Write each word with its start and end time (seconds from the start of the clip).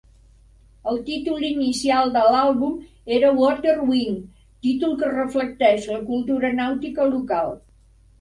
El 0.91 0.95
títol 1.07 1.43
inicial 1.49 2.13
de 2.15 2.23
l'àlbum 2.35 2.79
era 3.17 3.29
"Water 3.41 3.75
Wings", 3.89 4.47
títol 4.69 4.95
que 5.03 5.11
reflecteix 5.11 5.85
la 5.91 6.01
cultura 6.09 6.51
nàutica 6.61 7.07
local. 7.13 7.53